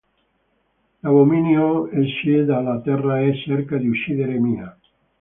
L'abominio 1.03 1.87
esce 1.91 2.43
dalla 2.43 2.79
terra 2.81 3.19
e 3.21 3.37
cerca 3.37 3.77
di 3.77 3.87
uccidere 3.87 4.39
Mia. 4.39 4.75